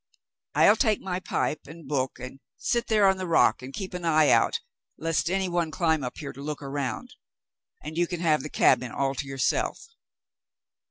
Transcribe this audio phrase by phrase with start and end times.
[0.55, 4.03] I'll take my pipe and book and sit there on the rock and keep an
[4.03, 4.59] eye out,
[4.97, 7.13] lest any one climb up here to look around,
[7.83, 9.77] and you can have the cabin all to yourself.